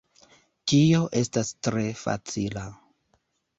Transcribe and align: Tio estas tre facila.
Tio 0.71 1.01
estas 1.21 1.53
tre 1.69 1.85
facila. 2.01 2.67